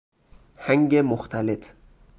[0.57, 1.65] هنگ مختلط